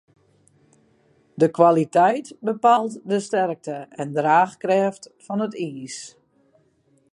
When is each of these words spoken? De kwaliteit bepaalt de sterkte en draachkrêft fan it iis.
De 1.35 1.49
kwaliteit 1.51 2.35
bepaalt 2.49 2.99
de 3.09 3.19
sterkte 3.27 3.73
en 3.97 4.09
draachkrêft 4.17 5.03
fan 5.23 5.43
it 5.47 5.55
iis. 5.67 5.97